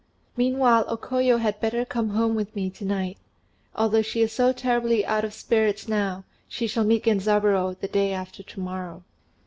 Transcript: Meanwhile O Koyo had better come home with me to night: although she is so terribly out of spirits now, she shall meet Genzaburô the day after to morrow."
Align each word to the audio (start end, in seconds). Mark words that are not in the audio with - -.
Meanwhile 0.35 0.85
O 0.87 0.97
Koyo 0.97 1.37
had 1.37 1.59
better 1.59 1.85
come 1.85 2.09
home 2.09 2.33
with 2.33 2.55
me 2.55 2.71
to 2.71 2.83
night: 2.85 3.17
although 3.75 4.01
she 4.01 4.21
is 4.23 4.33
so 4.33 4.51
terribly 4.51 5.05
out 5.05 5.23
of 5.23 5.31
spirits 5.31 5.87
now, 5.87 6.23
she 6.49 6.65
shall 6.65 6.83
meet 6.85 7.03
Genzaburô 7.03 7.77
the 7.79 7.87
day 7.87 8.11
after 8.11 8.41
to 8.41 8.59
morrow." 8.59 9.03